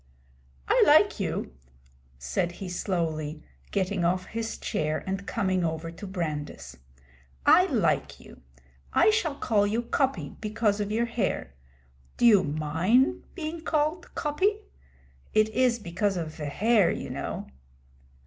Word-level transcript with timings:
'I 0.67 0.83
like 0.87 1.19
you,' 1.19 1.53
said 2.17 2.53
he 2.53 2.67
slowly, 2.67 3.43
getting 3.69 4.03
off 4.03 4.25
his 4.25 4.57
chair 4.57 5.03
and 5.05 5.27
coming 5.27 5.63
over 5.63 5.91
to 5.91 6.07
Brandis. 6.07 6.75
'I 7.45 7.67
like 7.67 8.19
you. 8.19 8.41
I 8.93 9.11
shall 9.11 9.35
call 9.35 9.67
you 9.67 9.83
Coppy, 9.83 10.29
because 10.41 10.79
of 10.81 10.91
your 10.91 11.05
hair. 11.05 11.53
Do 12.17 12.25
you 12.25 12.43
mind 12.43 13.21
being 13.35 13.61
called 13.61 14.15
Coppy? 14.15 14.61
It 15.35 15.49
is 15.49 15.77
because 15.77 16.17
of 16.17 16.29
ve 16.33 16.45
hair, 16.45 16.89
you 16.89 17.11
know.' 17.11 17.45